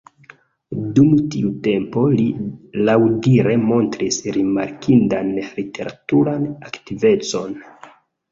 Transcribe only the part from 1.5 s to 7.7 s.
tempo li laŭdire montris rimarkindan literaturan aktivecon.